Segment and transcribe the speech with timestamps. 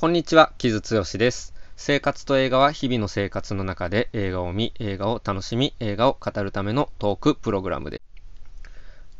[0.00, 1.52] こんにちは、木津剛です。
[1.74, 8.02] 生活と映画は日々の生活の中で映画を見、映画を楽しみ、映画を語るためのトークプログラムです。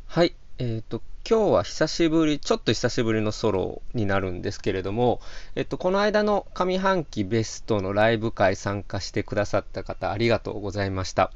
[0.06, 5.20] はい、えっ、ー、と、今日は久しぶり、ちょっと久しぶりのソロになるんですけれども、
[5.56, 11.32] えっと、この間の上半期ベストのライブ会参加してくださった方、ありがとうございました。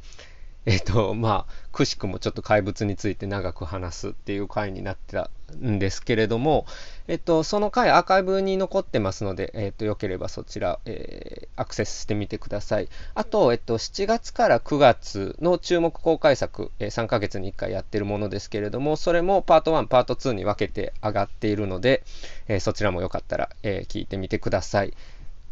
[0.65, 6.67] えっ、と、まあ、くしくもちょっと怪物について長く話すっていう回になってたんですけれども、
[7.09, 12.89] えっ、と、その回アーカイブに残ってますので、えっ、と、よければそちら、えー、アクセスしてみてください。
[13.15, 22.05] あと、えっ、と、7月から9月の注目公開作、えー、3ヶ月に1回やってるものですけれども、それもパート1、パート2に分けて上がっているので、
[22.47, 24.95] えそちらもよかったら、え聞いてみてください。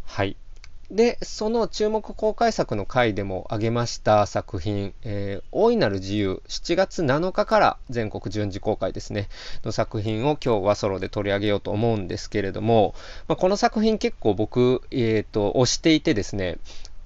[0.04, 0.36] はい。
[0.90, 9.28] で、その注目公開作の回でも挙げました作品、えー、大いなる自由、7月7日から全国順次公開ですね、
[9.64, 12.94] の作品を今日はソロで取り上げようと思うんですけれども、
[13.28, 16.58] まあ、この作品結構僕、え、ー、と、推していてですね、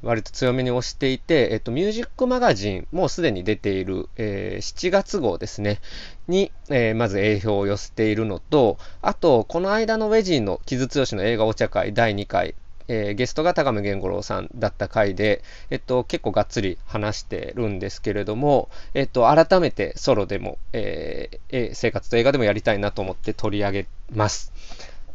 [0.02, 5.80] 割と強めに推していて、えっと、ミュージックマガジン、もうすでに出ている、えー、7月号ですね、
[6.26, 12.54] に、えー、まず A 票を寄せているのと、あと、この間のウェジーの木津剛の映画お茶会第2回、
[12.88, 24.52] えー、ゲストが高見源五郎さんだった回で、えっと、結構がっつり話してるんですけれども、えっと、改めてソロでも、えー、生活と映画でもやりたいなと思って取り上げます。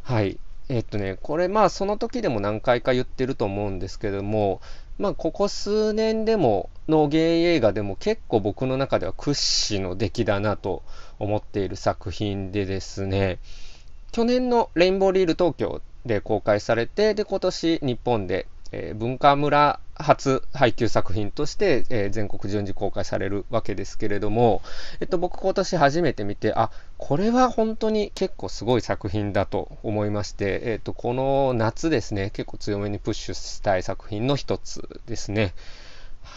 [0.04, 0.40] はい。
[0.70, 4.62] えっとね、これまあその時でも何回か言ってると思うんですけども、
[5.00, 10.84] まあここ数年でものゲイ映画でも結構僕の中では屈指の出来だなと
[11.18, 13.40] 思っている作品でですね、
[14.12, 24.62] 去年のレインボーリール東京で公開されて、で、今年日本で、えー、文化村初配給作品として、えー、全国順次公開されるわけですけれども、
[25.02, 35.54] えっと、僕今年初めて見て、あ、これは本当に結構すごい作品だと思いまして、えっと、この夏ですね、結構強めにプッシュしたい作品の一つですね。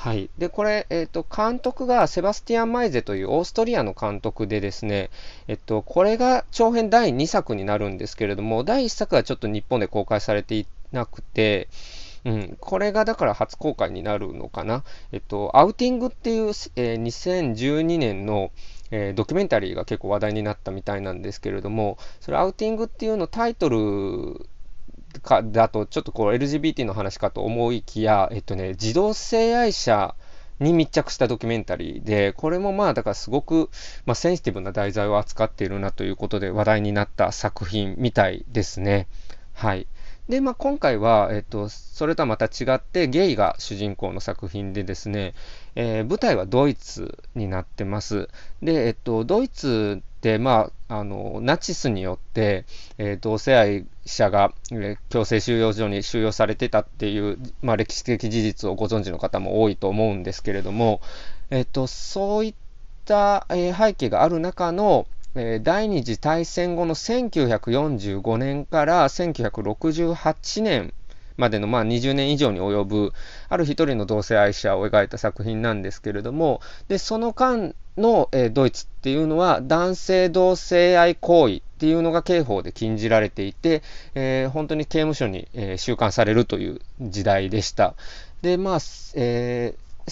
[0.02, 0.30] はい。
[0.36, 5.10] で、これ、え、ー、と、監督がセバスティアン・マイゼというオーストリアの監督でですね、
[5.46, 11.68] えっと、これが長編第2作になるんですけれども、第1作はちょっと日本で公開されていなくて、
[12.24, 14.82] うん、これがだから初公開になるのかな。
[15.12, 18.50] えっと、アウティングっていう、えー、2012年の、
[18.90, 24.48] えー、ドキュメンタリーが結構話題になったみたいなんですけれども、それアウティングっていうのタイトル
[25.20, 30.14] かだと、ちょっとこう LGBT の話かと思いきや、えっとね、自動性愛者
[30.60, 33.70] に密着したドキュメンタリーで、これもまあだからすごく、
[34.06, 39.08] まあ、センシティブな題材を扱っているなということで話題になった作品みたいですね。
[39.52, 39.86] はい。
[40.28, 45.34] で、まあ、今回は、えっと、それとはまた違って、ゲイが主人公の作品でですね、
[45.74, 48.28] えー、舞台はドイツになってます。
[48.62, 52.64] で、えっと、ドイツって、まあ、あの、ナチスによって、
[52.96, 61.00] えー、同性愛者が、えー、強制収容所に収容されてたっていう、まあ、歴史的事実をご存知の方も多いと思うんですけれども、
[61.50, 62.54] えっと、そういっ
[63.04, 70.94] た、え背景がある中の、え第二次大戦後の1945年から1968年
[71.36, 73.12] までのまあ20年以上に及ぶ
[73.48, 83.82] ある一人の同性愛者を描いた作品なんですけれどもでその間の、えドイツっていうのは男性同性愛行為っていうのが刑法で禁じられていて、
[84.14, 87.94] えー、本当に刑務所に、えー、収監されるという時代でした。
[88.40, 88.78] で、まあ、
[89.14, 90.10] えー、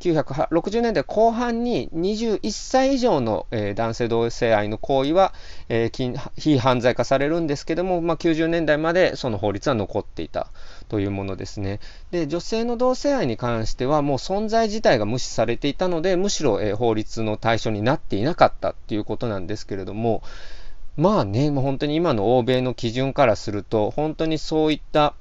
[0.00, 5.34] 1960年代後半に21歳以上の、えー、男性同性愛の行為は、
[5.68, 10.48] えー、非犯罪化されるんですけども、まあ、90年代までその法律は残っていた
[10.88, 11.80] というものですね。
[12.10, 20.22] で、女性の同性愛に関してはもう存在自体が無視されていたので、むしろ、えー、法律の対象になっていなかったっていうことなんですけれども、
[20.96, 25.14] まあね、もう本当に今の欧米の基準からすると、本当にそういった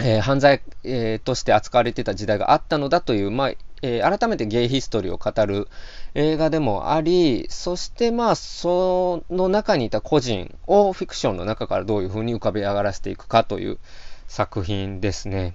[0.00, 3.52] えー、犯罪、えー、として扱われてた時代があったのだという、まあ、
[3.86, 5.68] えー、改めてゲイヒストリーを語る
[6.14, 13.78] 映画でもあり、そしてまあ、その中にいた個人をフィクションの中からどういうふうに浮かび上がらせていくかという
[14.26, 15.54] 作品ですね。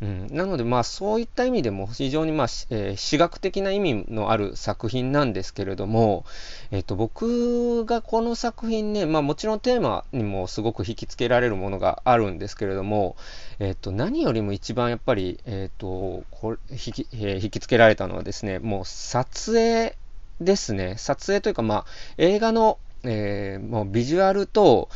[0.00, 6.24] うん、なので、まあ、そういった意味でも非常に、まあえー、史学的な意味のある作品なんですけれども、
[6.70, 13.16] えーと、僕がこの作品ね、まあ、もちろんテーマにもすごく引きつけられるものがあるんですけれども、
[13.58, 19.96] えーと、何よりも一番やっぱり、えーとこれ引きえー、引きつけられたのはですね、もう撮影
[20.40, 21.84] ですね、撮影というか、まあ、
[22.18, 24.88] 映画の、えー、もうビジュアルと、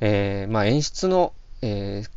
[0.00, 1.32] えーまあ、演出の、
[1.62, 2.10] えー、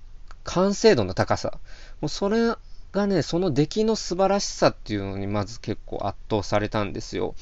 [0.43, 1.59] 完成度の高さ。
[2.01, 2.55] もうそれ
[2.91, 7.35] がね、その出来の素晴らしさっていうのにまず結構圧倒されたんですよ。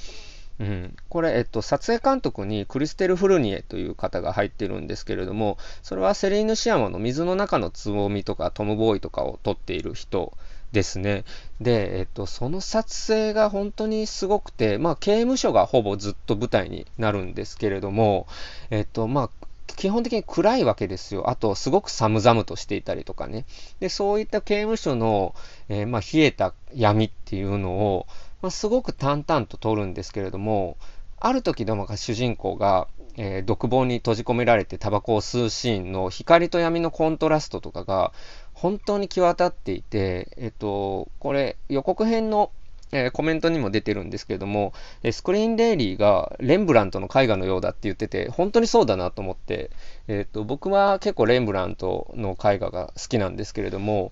[0.60, 10.34] うん、これ、えっと、撮影監督にクリステル・フルニエという方が入ってるんですけれども、それはセリーヌ・シアマの水の中のつぼみとかトム・ボーイとかを撮っている人
[10.74, 11.24] ですね。
[11.62, 18.28] で、えっと、その撮影が本当にすごくて、まあ、刑務所がほぼずっと舞台になるんですけれども、
[18.70, 19.30] えっと、まあ、
[19.76, 21.30] 基本的に暗いわけですよ。
[21.30, 23.46] あと、すごく寒々としていたりとかね。
[23.80, 25.36] で、そういった刑務所の、
[25.68, 28.08] えー、まあ、冷えた闇っていうのを、
[28.42, 30.78] まあ、すごく淡々と撮るんですけれども、
[31.20, 32.88] ある時でも主人公が、
[33.18, 38.14] えー、独房に閉じ込められてタバコを吸うシーンの光と闇のコントラストとかが
[38.54, 42.52] 本当に際立っていて、えっと、これ予告編の
[42.92, 49.70] え、コメントにも出てるんですけれども、えスクリーンデイリーがレンブラントの絵画のようだって言ってて、本当にそうだなと思って、
[50.08, 54.12] えっ、と、僕は結構レンブラントの絵画が好きなんですけれども、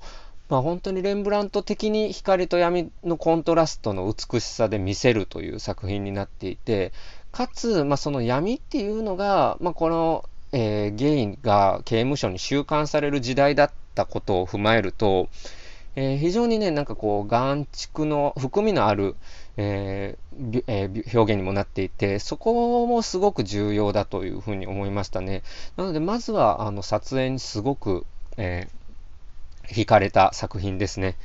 [0.49, 6.93] まあ、本当にレンブラント的に光と闇のコントラストの美しさで見せるという作品になっていて、
[7.31, 10.23] かつ、まあ、その闇っていうのが、まあ、この、
[10.53, 15.27] えー、ゲイが刑務所に収監される時代だったことを踏まえると、
[15.97, 19.15] えー、非常にね、なんかこう、眼蓄の、含みのある、
[19.57, 25.41] えーえー、表現にもなっていて、そこもすごく重要だというふうに思いましたね。
[25.75, 28.05] なので、まずは、あの、撮影にすごく、
[28.37, 28.67] え、
[29.63, 31.15] 惹かれた作品ですね。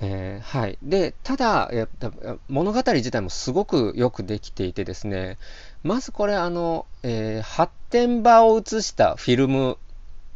[0.00, 0.78] えー、はい。
[0.82, 1.70] で、ただ、
[2.48, 5.36] 物語自体もすごくよくできていてですね、
[5.82, 9.76] まずこれ、あの、えー、発展場を映したフィルム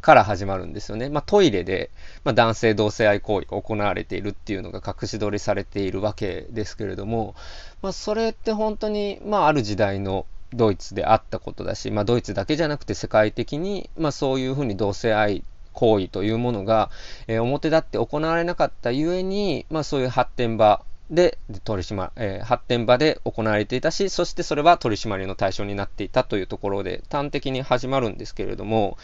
[0.05, 1.09] から始まるんですよね。
[1.09, 1.89] まあ、トイレで、
[2.23, 7.33] まあ、男性同性愛行為が行われているっていうのが隠し撮りされているわけですけれども、
[7.81, 15.43] まあ、それって本当に、まあ、ある時代のドイツであったことだし、まあ、ドイツだけじゃなくて世界的に、まあ、そういうふうに同性愛
[15.73, 16.91] 行為というものが、
[17.25, 28.99] えー、表立って行われなかったゆえに、まあ、そういう発展場で取り締ま、えー、発展場で行われていたし、そしてそれは取り締まりの対象になっていたというところで端的に始まるんですけれども、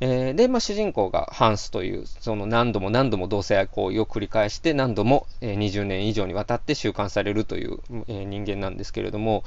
[0.00, 9.44] えー、で、まあ、主人公がハンスという、その何度も何度も同性愛行為を繰り返して、何度も、えー、20年以上にわたって収監されるという、人間なんですけれども、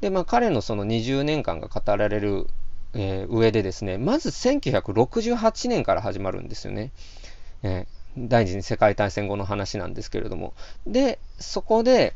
[0.00, 2.46] で、まあ、彼のその20年間が語られる、
[2.96, 6.92] え上でですね、まず1968年から始まるんですよね。
[7.64, 7.86] え
[8.16, 10.54] 第二次世界大戦後の話なんですけれども。
[10.86, 12.14] で、そこで、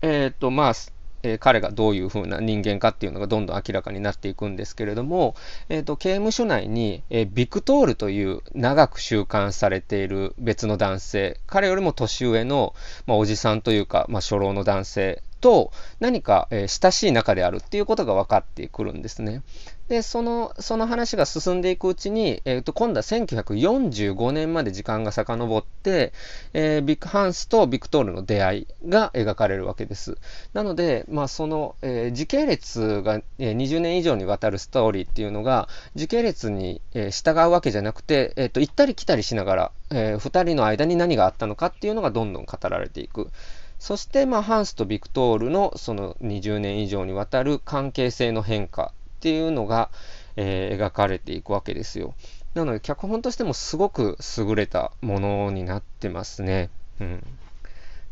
[0.00, 0.74] えっ、と、まあ、
[1.22, 5.34] えー、彼がどういうふうな人間かっていうのがどんどん明らかになっていくんですけれども、
[5.68, 12.74] えーと、刑務所内に、えー、ビクトールという長く収監されている別の男性、彼よりも年上の、
[13.06, 15.70] まあ、おじさんというか、まあ、初老の男性と
[16.00, 19.42] 何か、え、親しい仲であるっていうことが分かってくるんですね。
[19.88, 26.12] で、その、その話が進んでいくうちに、えっ、ー、と、今度は1945年まで時間が遡って、
[26.52, 30.18] えー、ビッグハンスとビクトールの出会いが描かれるわけです。
[30.52, 43.30] なので、まあ、その、えー、時系列が、えー、20年以上にわたるストーリーっていうのが、時系列に、えー、従うわけじゃなくて、えっ、と、行ったり来たりしながら、えー、二人の間に何があったのかっていうのがどんどん語られていく。
[43.78, 49.90] そして、まあ、ハンスとビクトールのその20年以上にわたる関係性の変化っていうのが、
[50.36, 52.14] えー、描かれていくわけですよ。
[52.54, 56.70] なので、脚本としてもすごく優れたものになってますね。
[57.00, 57.24] うん。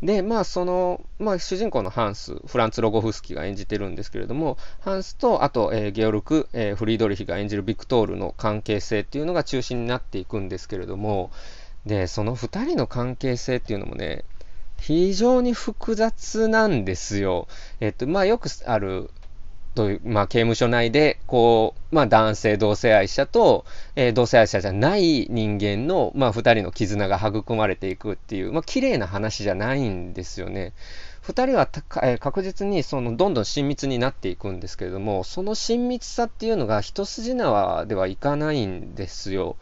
[0.03, 11.31] で、まあ、その、まあ、主人公のハンス、フランツ・ロゴフスキが演じてるんですけれども、ハンスと、あと、えー、ゲオルク、えー、フリードリヒが演じるビクトールの関係性っていうのが中心になっていくんですけれども、
[11.87, 14.25] で、その2人の関係性っていうのもね、
[14.87, 17.49] 非常に複雑なんですよ。
[17.81, 19.09] えっと、まあ、よくある、
[19.75, 23.65] という、まあ、刑務所内で、こう、まあ、男性同性愛者と、
[23.97, 30.75] えー、同性愛者じゃない人間の、まあ、二人の絆が育まれていくっていう、まあ、綺麗な話じゃないんですよね。
[31.23, 31.67] 二人は
[32.03, 39.57] えー、確実に、その、どんどん親密になっていくんですけれども、その親密さっていうのが一筋縄ではいかないんですよ。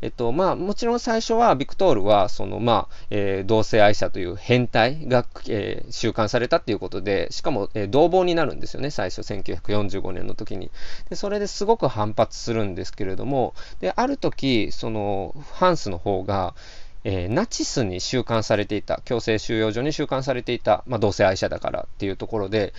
[0.00, 10.70] えっと、まあ、もちろん最初は、ビクトールは、その、まあ、えー、同性愛者という変態が、えー、収監されたっていうことで、しかも、えー、同房になるんですよね、最初、1945年の時に。
[11.10, 16.54] で、それですごく反発するんですけれども、で、ある時、その、ハンスの方が、
[17.02, 22.72] えー、ナチスに収監されていた、強制収容所に収監されていた、まあ、同性愛者だからっていうところで、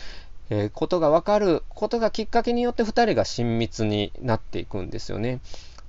[0.50, 5.40] えー、ことがわかることがきっかけによって2人が親密になっていくんですよね。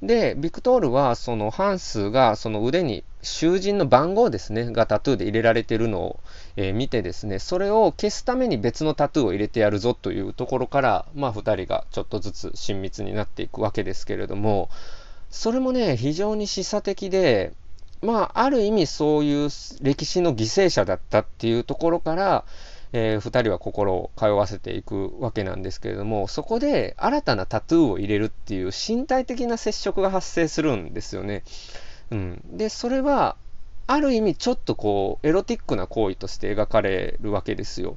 [0.02, 6.20] で、ビクトールは、そのハンスが、その腕に囚人の番号ですね、がタトゥーで入れられてるのを、
[6.56, 14.70] えー、見てですね、それを消すために別のタトゥーを入れてやるぞというところから、まあ、二人がちょっとずつ親密になっていくわけですけれども、
[15.28, 17.52] それもね、非常に示唆的で、
[18.00, 19.50] まあ、ある意味そういう
[19.82, 22.44] 歴史の犠牲者だったっていうところから、
[22.92, 31.44] えー、2人は心を通わせていくわけなんですけれども、そこで新たなタトゥーを入れるっていう身体的な接触が発生するんですよね。
[32.10, 32.42] うん。
[32.56, 33.36] で、それは、
[33.86, 37.96] ある意味ちょっとこう、エロティックな行為として描かれるわけですよ。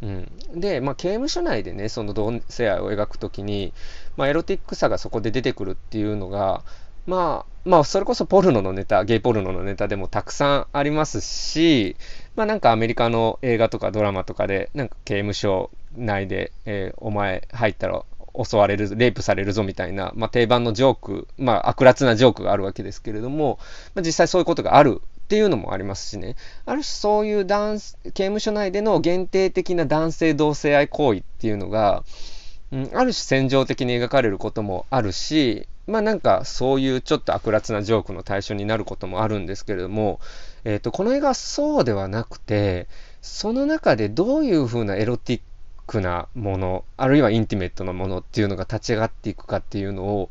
[0.00, 3.72] うん、で、まあ、刑務所内でね、その同性愛を描くときに、
[4.16, 6.62] まあ、エロティックさがそこで出てくるっていうのが、
[7.06, 11.96] まあ、まあ、それこそポルノのネタ、ゲイポルノのネタでもたくさんありますし、
[12.38, 18.04] まあなんかアメリカの映画とかドラマとかで、なんか刑務所内で、えー、お前入ったら
[18.40, 23.58] 襲われる、レイプされるぞみたいな、まあ定番のジョーク、まあ悪辣なジョークがあるわけですけれども、
[23.96, 26.36] まあ実際そういうことがあるっていうのもありますしね。
[26.64, 32.04] ある種そういう男刑務所内での限定的な男性同性愛行為っていうのが、
[32.70, 40.20] うん、ある種戦場的に描かれることもあるし、まあなんかそういうちょっと悪辣なジョークの対象になることもあるんですけれども、
[40.64, 42.88] えっ、ー、と、この映画はそうではなくて、
[43.20, 45.40] その中でどういう風なエロティッ
[45.86, 50.30] クなもの、あるいはインティメットなものっていうのが立ち上がっていくかっていうのを、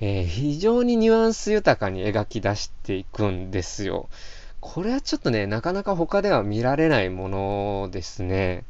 [0.00, 4.08] えー、非常にニュアンス豊かに描き出していくんですよ。
[4.60, 8.64] これはちょっとね、なかなか他では見られないものですね。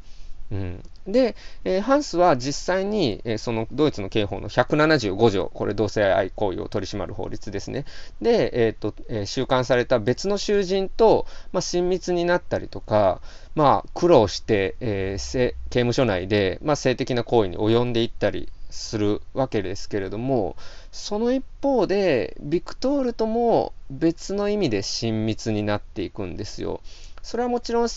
[0.51, 7.85] うん、で、えー、ハンスは実際に、えー、そのドイツの刑法の175条、これ同性愛行為を取り締まる法律ですね。
[8.21, 13.21] で、えーとえ、収監された別の囚人と、まあ、親密になったりとか、
[13.55, 20.55] まあ、苦労して、え刑務所内で、まあ、性的な行為に及んでいったりするわけですけれども、
[20.91, 26.81] その一方で、ビクトールとも別の意味で親密になっていくんですよ。
[27.21, 27.89] それはもちろん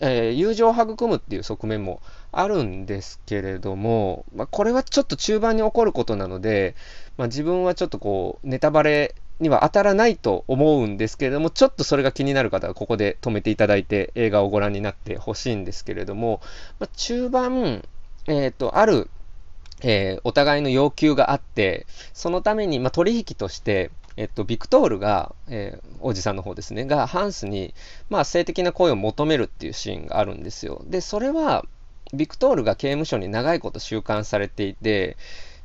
[0.00, 2.00] えー、友情を育むっていう側面も
[2.32, 6.74] あるんですけれども、まあ、これはちょっと中盤に起こることなので、
[7.16, 16.40] まあ、自分はちょっとこう、ネタバレには当たらないと思うんですけれども、ちょっとそれが気になる方はここで止めていただいて映画をご覧になってほしいんですけれども、
[16.78, 17.84] まあ、中盤、
[18.26, 19.08] え、ー、と、ある、
[19.82, 27.74] えー、お互いの要求があって、そのために、まあ、取引として、えっと、ビクトールが、えー、おじさんの方ですね、がハンスに、
[28.08, 30.82] まあ、性的な行為を求めるっていうシーンがあるんですよ。
[30.86, 31.64] で、それは、
[32.14, 35.16] ビクトールが刑務所に長いこと収監されていて、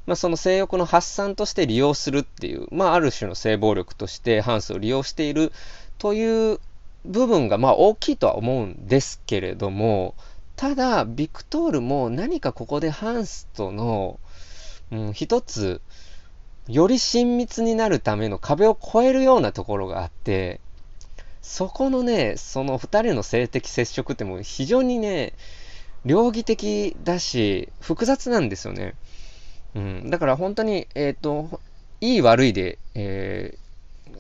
[0.06, 5.52] まあ、その性欲の発散として利用するっていう、まあ、ある種の性暴力としてハンスを利用している
[6.00, 6.60] という
[7.06, 10.16] 部分が、まあ、大きいとは思うんですけれども、
[10.56, 14.20] ただ、ビクトールも何かここでハンスとの、
[14.92, 15.82] うん、一つ、
[16.72, 20.62] より親密になるための壁を越えるようなところがあって、
[21.42, 25.34] そこのね、その2人の性的接触ってもう非常にね、
[26.06, 28.96] 両義的だし、複雑なんですよね。
[29.76, 30.10] うん。
[30.10, 31.60] だから本当に、えっ、ー、と、
[32.00, 33.56] いい悪いで、え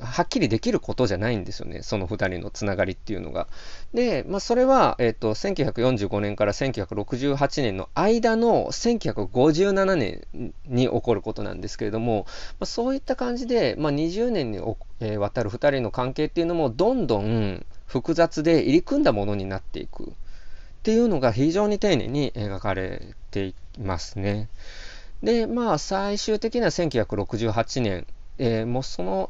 [0.01, 1.83] はっきりできることじゃないんですよね。
[1.83, 3.47] その2人のつながりっていうのが。
[3.93, 12.25] で、まあ、それは、えっ、ー、と、1945年から1968年の間の1957年に起こることなんですけれども、
[12.59, 14.59] まあ、そういった感じで、まあ、20年に
[15.17, 20.07] わたる2人の関係っていうのもどんどん複雑で入り組んだものになっていくっ
[20.83, 24.49] ていうのが非常に丁寧に描かれていますね。
[25.21, 28.07] で、まあ、最終的には1968年、
[28.39, 29.29] えー、もうその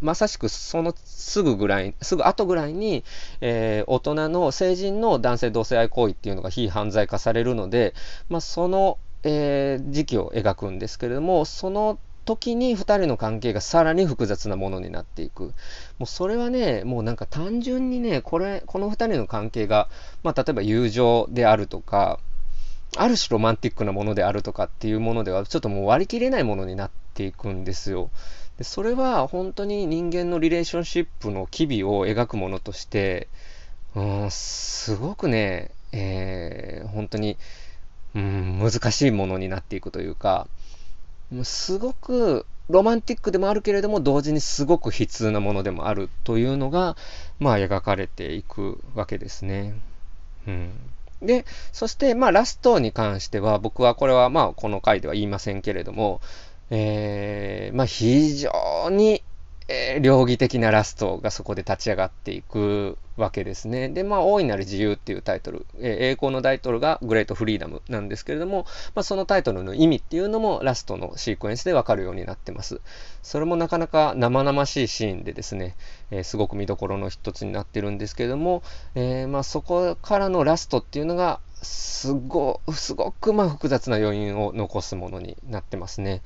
[0.00, 3.04] まさしくそのすぐぐらい、すぐ後ぐらいに、
[3.40, 7.94] えー、大人の成人の男性同性愛行為っていうのが非犯罪化されるので、
[8.28, 15.54] まあ、その、えー、時期を描くんですけれども、その時に2人の関係がさらに複雑なものになっていく。
[15.98, 19.88] もうそれはね、もうなんか単純にね、これ、この2人の関係が、
[20.22, 22.20] まあ例えば友情であるとか、
[22.96, 28.10] ある種ロマンティックなものであるとかっていうものでは、ちょっともう割り切れないものになっていくんですよ。
[28.58, 33.28] でそれは本当に人間のリレーションシップの機微を描くものとして、
[33.94, 37.36] うん、すごくね、えー、本当に、
[38.14, 40.48] うん、難しいものになっていくというか、
[41.44, 46.96] すごくロマンティックでもあるけれども、同時にすごく悲痛なものでもあるというのが、
[47.38, 49.74] まあ描かれていくわけですね。
[50.46, 50.70] うん。
[51.22, 56.20] で、そして、まあラストに関しては、僕はこれはまあこの回では言いませんけれども、
[56.70, 58.50] えー、まあ、非常
[58.90, 59.22] に、
[59.68, 63.90] えー、両義的なラストがそこで立ち上がっていくわけですね。
[63.90, 72.80] で、まあ、大いなる自由っていうタイトル、えー、栄光のタイトルがグレートフリーダムなんですけれども、まあ、そのタイトルの意味っていうのもラストのシークエンスでわかるようになってます。
[73.22, 75.76] それもなかなか生々しいシーンでですね、
[76.10, 78.62] えー、すごく見どころの一つになってるんですけれども、
[78.94, 86.22] えー、まあ、そこからのラストっていうのが、すご、すごくまあ複雑な余韻を残すものになってますね。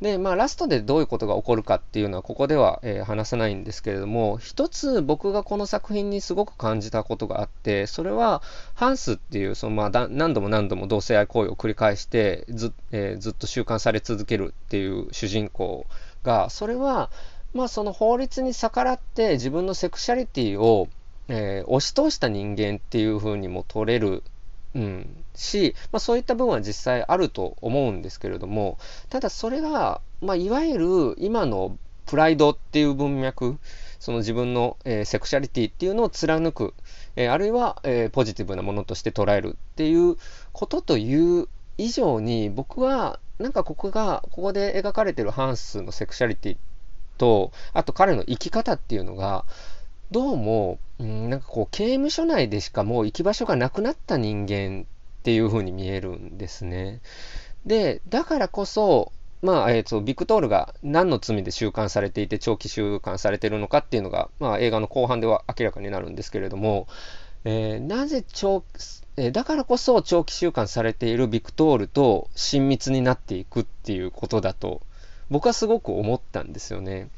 [0.00, 8.42] で、まあ、ラストでどういうことが起こるかっていうのは、ここでは、えー、話さないんですけれども、一つ僕がこの作品にすごく感じたことがあって、それは、
[8.74, 15.86] ハンスっていう、そのまあ、何度も何度も同性愛行為を繰り返してず、えー、ずっと習慣され続けるっていう主人公
[16.22, 17.10] が、それは、
[17.54, 20.88] まあ、その法律に逆らって自分のセクシャリティを、
[21.28, 24.22] えー、押し通した人間っていうふうにも取れる
[24.74, 28.78] うん、し、まあ、そういった部分は実際あると思うんですけれども、
[29.08, 33.58] ただそれが、まあ、いわゆる今のプライドっていう文脈、
[33.98, 36.74] その自分の、えー、セクシャリティっていうのを貫く、
[37.16, 40.16] えー、あるいは、えー、ポジティブなものとして捉えるっていう
[40.52, 46.56] ことという以上に、僕はなんかここが、ここで描かれてるハンスのセクシャリティ
[47.16, 49.44] と、あと彼の生き方っていうのが、
[50.10, 54.86] どうも、うん、なんかこう、刑務所内でしかもう行き場所がなくなった人間
[55.20, 57.00] っていう風に見えるんですね。
[57.66, 66.86] で、だからこそ、まあ、えっ、ー、と、ビクトールが何の罪で収監されていて、長期収監されてるのかっていうのが、まあ、映画の後半では明らかになるんですけれども、
[67.44, 68.64] えー、なぜ長、
[69.16, 74.80] えー、だからこそ長期収監されているビクトールと親密になっていくっていうことだと、
[75.28, 77.08] 僕はすごく思ったんですよね。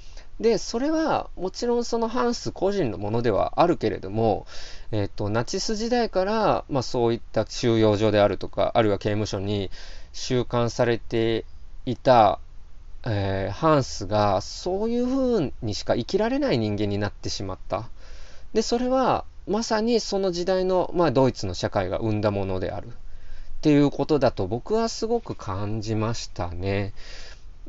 [0.40, 4.46] で、それはもちろんそのハンス個人のものではあるけれども、
[4.92, 9.70] えっ、ー、と、ナチス時代から、まあそういった収容所であるとか、あるいは刑務所に
[10.12, 11.46] 収監されて
[11.86, 12.38] いた、
[13.06, 17.88] えー、ハンスがそういう風にしか生きられない人間になってしまった。
[18.52, 22.88] で、それはまさにその時代の、まあ、ドイツの社会が生んだものである。
[22.88, 22.90] っ
[23.62, 26.92] ていうことだと僕はすごく感じましたね。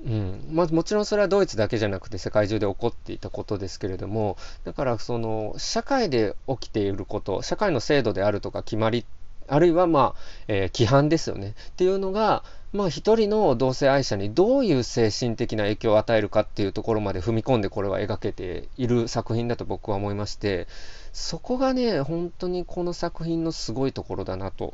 [0.06, 0.46] うん。
[0.51, 9.06] まあ、もちろんそれはドイツだけじゃなくて世界中で起こっていたことですけれどもだからその社会で起きていること社会の制度であるとか決まり
[9.48, 10.16] あるいはまあ、
[10.48, 11.56] えー、規範ですよね。
[11.70, 20.68] っていうのがまあ一人の同性愛者にどういう精神的な影響を与えるかっていうところまで踏み込んでこれは描けている作品だと僕は思いまして
[21.13, 24.74] そこがね本当にこの作品のすごいところだなと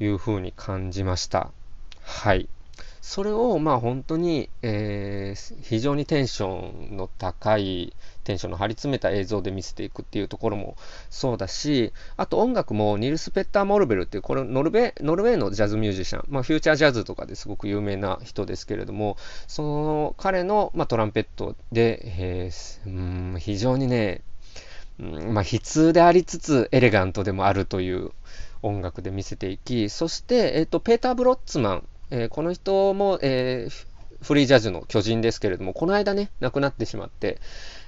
[0.00, 1.50] いうふうに感じました。
[2.02, 2.48] はい。
[3.06, 7.94] それをまあ本当に、えー、非常にテンションの高い、
[8.24, 10.76] テンションの張り詰めた映像で見せていくっていうところも
[11.08, 19.16] そうだし、あと音楽もニルス・ペッター・モルベルっていう、これノルベノルウェーのジャズミュージシャン、まあフューチャージャズとかですごく有名な人ですけれども、
[19.46, 24.22] その彼の、まあ、トランペットで、えー、うん非常にね、
[24.98, 28.10] うんまあ、悲痛でありつつエレガントでもあるという
[28.62, 37.38] 音楽で見せていき、そして、えっ、ー、と、ペーター・ブロッツマン、えー、この人も、えー、フリージャズの巨人ですけれども、この間ね、亡くなってしまって、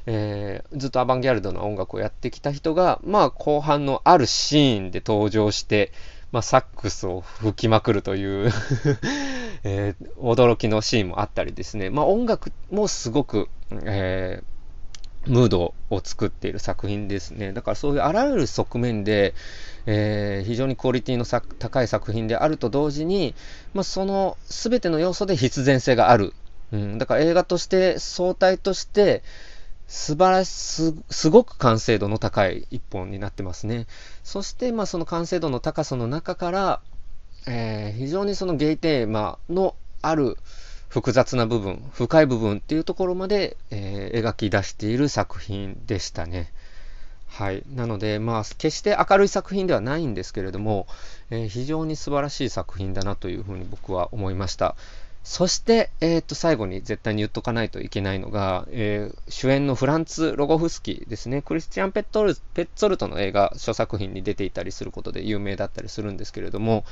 [0.06, 5.92] えー、ずっとアバンギャルドな音楽をやってきた人が、まあ、後半のあるシーンで登場して、
[6.32, 8.52] まあ、サックスを吹きまくるという
[9.64, 14.57] えー、驚きのシーンもあったりですね、まあ、音楽もすごく、えー
[15.28, 17.52] ムードを作っている作品ですね。
[17.52, 19.34] だからそういうあらゆる側面で、
[19.86, 23.34] えー、非常にクオリティの高い作品であると同時に、
[23.74, 26.34] まあ、その全ての要素で必然性がある。
[26.72, 29.22] うん、だから映画として相対として
[29.86, 33.86] 素晴らしす、すごく完成度の高い一本になってますね。
[34.22, 36.80] そして、まあ、その完成度の高さの中から、
[37.46, 40.36] えー、非常にそのゲイテーマのある、
[40.88, 46.50] 複雑な部分、深い部分っていうところまで、えー、描き出している作品でしたね。
[47.26, 47.62] はい。
[47.74, 50.86] なので、まあ、決して明るい作品ではないんですけれども、
[51.30, 54.76] えー、非常に素晴らしい作品だなというふうに僕は思いました。
[55.24, 61.42] そして、えっ、ー、と、最後に絶対に言っとかないといけないのが、えー、主演のフランツ・ロゴフスキーですね。
[61.42, 66.86] クリスチャン・ペットルペッツォルトの映画、諸作品に出ていたりすることで有名だったりするんですけれども、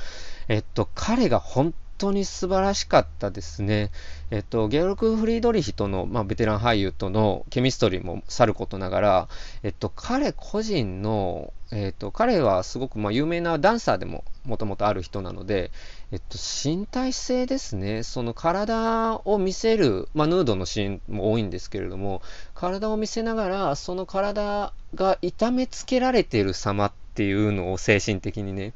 [0.49, 3.91] えっと、彼が本当に素晴らしかったですね。
[4.29, 9.27] えっと、ゲオルク・フリードリヒとの、まあ、ベテラン俳優とのケミストリーもさることながら、
[9.63, 15.71] えっと、彼個人の、えっと、彼はすごく、まあ、有名なダンサーでももともとある人なので、
[16.11, 18.03] えっと、身体性ですね。
[18.03, 22.21] その体を見せる、まあ、ヌードのシーンも多いんですけれども、
[22.53, 28.73] 体を見せながら、その体が痛めつけられている様っていうのを精神的にね、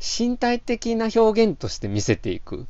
[0.00, 2.66] 身体的な表現として見せていく。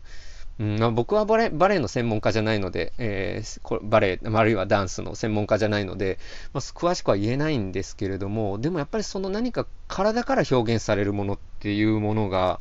[0.59, 6.19] うん、僕はバレバレエの専門家じゃないので、えー、バレエ、あるいはダンスの専門家じゃないので、
[6.55, 12.61] まあ、詳しくは言えないんですけれども、でもやっぱりその何か体から表現されるものっていうものが、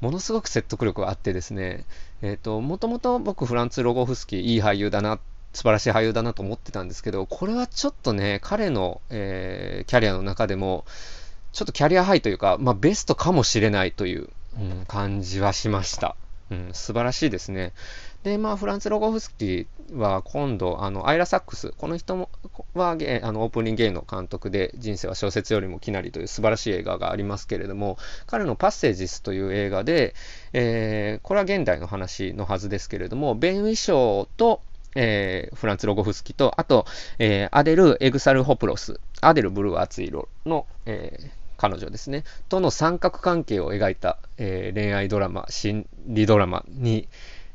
[0.00, 1.84] ものすごく説得力があってですね、
[2.22, 5.18] えっ、ー、と、もともと僕フランツ・ロゴフスキーいい俳優だな、
[5.52, 10.86] 素晴らしい俳優だなと思ってたんですけど、これはちょっとね、彼の、えー、キャリアの中でも、
[11.58, 16.14] ちょっとキャリアハイというか、まあ、ベストかもしれないという、うん、感じはしました。
[16.52, 17.72] うん、素晴らしいですね。
[18.22, 22.30] で、まあ、フランツ・ロゴフスキーは今度、あの、アイラ・サックス、この人も
[22.74, 30.14] はゲあのオープニングゲイの監督で、人生は小説よりもきなりという素晴らしい映画がありますけれども、彼のパッセージスという映画で、
[30.52, 34.60] えー、これは現代の話のはずですけれども、ベン・ウィショーと、
[34.94, 36.86] えー、フランツ・ロゴフスキと、あと、
[37.18, 47.08] えー、アデル・エグサル・ホプロス、アデル・ブルー・アツイロの、えー、彼女ですね、との三角関係を描いた、えー、恋愛ドラマ、心理ドラマに、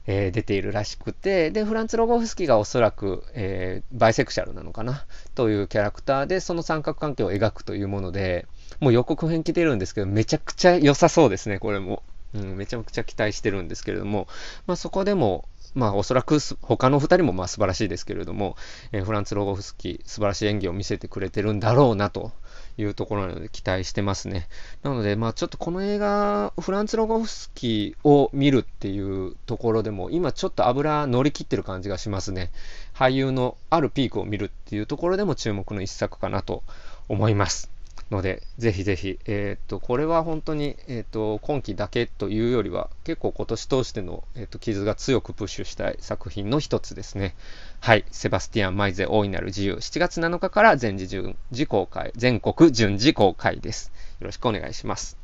[0.06, 8.46] えー、出ているらしくて、で、フランツ・ロゴフスキがおそらく、えー、バイセクシャルなのかなというキャラクターで、その三角関係を描くというもので、
[8.82, 12.04] もう予告編来てるんですけど、めちゃくちゃ良さそうですね、これも。
[12.36, 14.28] うん、めちゃくちゃ期待してるんですけれども、
[14.66, 18.56] まあ、そこでも、まあおそらく他の2人もまあ素晴らしいですけれども、
[18.92, 22.32] えー、フランツ・ロゴフスキー素晴らしい演技を見せてくれてるんだろうなと
[22.78, 24.48] いうところなので期待してますね。
[24.82, 32.52] なのでまあちょっとこの映画、フランツ・ロゴフスキーを見るっていうところでも今ちょっと油乗り切ってる感じがしますね。
[32.96, 36.64] 俳優のあるピークを見るっていうところでも注目の一作かなと
[37.10, 37.73] 思います。
[38.12, 47.36] ので、ぜひぜひ、えっ、と、これは本当に、えっ、と、今期だけというよりは、結構今年通しての、えっ、と、傷が強くプッシュしたい作品の一つですね。
[47.80, 48.06] はい。
[48.12, 49.76] セバスティアン・マイゼ大いなる自由。
[49.76, 53.92] 7月7日から全時順次公開、全国順次公開です。
[54.20, 55.18] よろしくお願いします。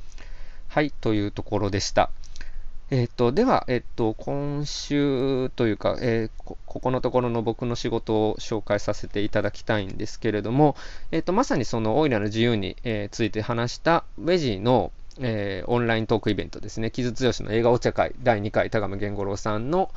[0.67, 0.91] はい。
[0.91, 2.11] というところでした。
[2.91, 10.75] えっ、ー、と、では、えっ、ー、と、今週というか、えー、ここのところの僕の仕事を紹介させていただきたいんですけれども、
[11.11, 19.91] えっ、と、まさにそのオイラの自由に、えついて話したウェジーの、えオンライントークイベントですね、木津剛の映画お茶会第2回、田上源五郎さんの、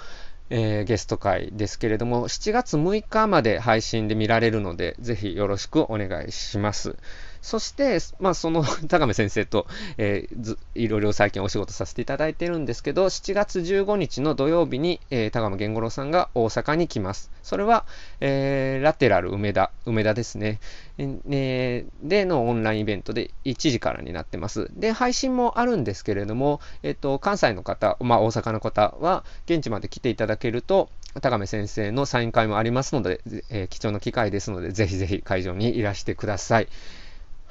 [0.51, 6.97] えゲスト会ですけれども、7月6日まで配信で見られるので、ぜひよろしくお願いします。
[7.43, 9.67] そして、まあ、その 高目先生と、
[9.99, 17.31] えー、いろいろ最近お仕事させていただいてるんですけど、7月15日の土曜日に、えー、高間源五郎さんが大阪に来ます。
[17.43, 17.85] それは、
[18.21, 20.61] えー、ラテラル梅田、梅田ですね。
[20.99, 24.71] えー、でのオンラインイベントで1時からになってます。
[24.77, 36.69] で、配信もあるんですけれども、えっ、と、関西の方、まあ、大阪の方は、現地まで来ていただけると、高目先生のサイン会もありますので、えー、貴重な機会ですので、ぜひぜひ会場にいらしてください。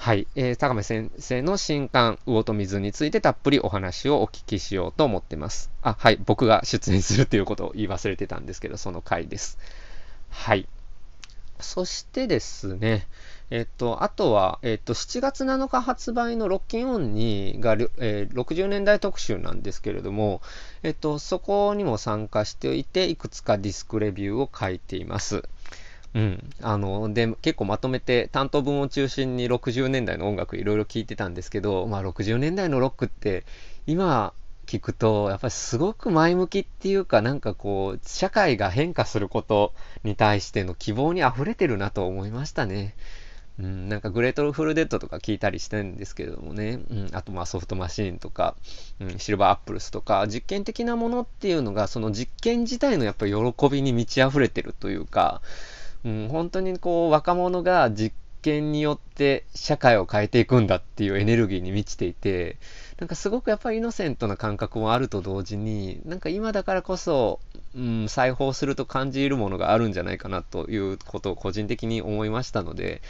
[0.02, 5.70] はい、えー、高目先生の新刊、魚と水についてたっぷりお話をお聞きしようと思ってます。
[5.84, 9.60] あ、はい、僕が出演するということを言い忘れてたんですけど、その回です。
[10.32, 10.68] はい。
[11.60, 13.06] そしてですね、
[13.52, 20.42] えっと、あとは、えっと、7月7日発売のロッキンオンにが、えー、60年代特集なんですけれども、
[20.82, 25.44] えっと、そこにも参加していて、いくつかディスクレビューを書いています。
[26.14, 26.50] うん。
[26.62, 33.46] あの、で、結構まとめて担当文を中心に60年代の音楽いろいろ聴いてたんですけど、まあ60年代のロックって
[33.88, 34.34] 今
[34.66, 42.96] 聞くと、やっぱりすごく前向きっていうか、なんかこう、社会が変化することに対しての希望に溢れてるなと思いましたね。
[43.60, 48.56] うん、なんか Grateful Dead とか聞いたりしてるんですけどもね、うん、あとまあ Soft Machine とか、
[49.00, 55.42] うん、 Silver Apples とか、実験的なものっていうのが、その実験自体のやっぱり喜びに満ち溢れてるというか、
[56.04, 62.58] うん、本当にこう若者が実験によって社会を変えていくんだっていうエネルギーに満ちていて、
[63.00, 67.40] なんかすごくやっぱりイノセントな感覚もあると同時に、なんか今だからこそ、
[67.76, 73.02] うん、裁縫すると感じるものがあるんじゃないかなということを個人的に思いましたので、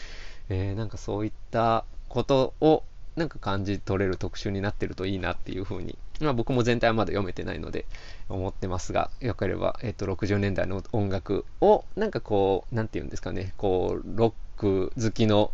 [0.49, 2.83] えー、なんかそういったことを
[3.15, 7.85] なんか感じ取れる特集になってるといいなっていうふうに、まあ僕も全体はまだ読めてないので
[8.29, 15.51] 思ってますが、よければ、えっ、と、60年代の音楽を、なんかこう、なんて言うんですかね、こう、ロック好きの、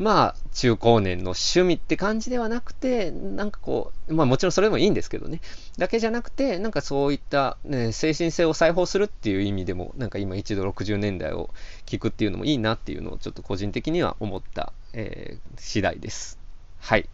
[0.00, 5.42] まあ、中高年の趣味って感じではなくて、なんかこう、まあもちろんそれでもいいんですけどね、
[5.76, 11.50] だけじゃなくて、なんかそういった、ね、精神性を giải 放するっていう意味でも、なんか今一度60年代を
[11.84, 16.38] 聞くっていうのもいいなっていうのをちょっと個人的には思った、えー、次第です。
[16.78, 17.06] はい。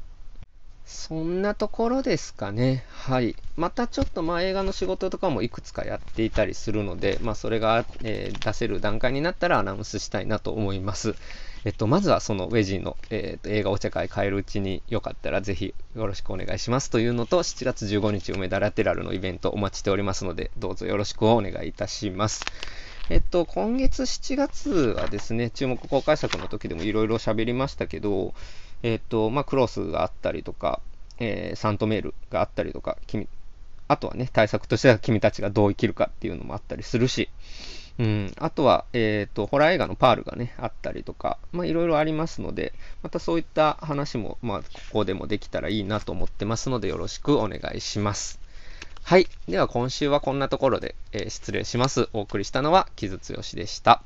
[0.87, 2.85] そんなところですかね。
[2.89, 3.35] はい。
[3.57, 11.17] またちょっとまあ映画の仕事とかもいくつかやっていたりするので、まあそれが、えー、出せる段階になったらアナウンスしたいなと思います。
[11.65, 22.45] えっと、まずはそのウェジーの、えー、と映画お茶会変えるうちによかったらぜひよろしくお願いしますというのと、7月15日梅田ラテラルのイベントお待ちしておりますので、どうぞよろしくお願いいたします。
[23.09, 28.35] えっと、今月7月はですね、注目公開作の時でもいろいろ喋りましたけど、
[28.83, 30.81] えっ、と、まあ、クロスがあったりとか、
[31.19, 33.29] えー、サントメールがあったりとか、君、
[33.89, 37.29] あとはね、対策としては君たちがどう生きるかっていうのもあったりするし、
[37.99, 48.39] うん、あとは、えっ、ー、と、ホラー映画のパールがね、あったりとか、まあ、いろいろありますので、またそういった話も、まあ、ここでもできたらいいなと思ってますので、よろしくお願いします。
[49.03, 49.29] はい。
[49.49, 52.09] では今週はこんなところで、えー失礼します。
[52.13, 54.03] お送りしたのは木津剛でした。